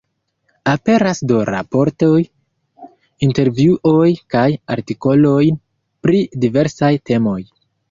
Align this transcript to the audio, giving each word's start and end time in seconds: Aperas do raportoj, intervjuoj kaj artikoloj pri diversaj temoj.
Aperas 0.69 1.19
do 1.31 1.37
raportoj, 1.49 2.21
intervjuoj 3.29 4.09
kaj 4.37 4.47
artikoloj 4.79 5.45
pri 6.07 6.27
diversaj 6.47 6.93
temoj. 7.13 7.41